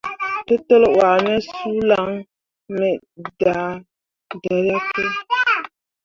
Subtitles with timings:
[0.45, 2.09] Tetel wuah me suu lan
[2.77, 2.89] me
[3.41, 3.67] daa
[4.41, 5.03] ɗeryakke.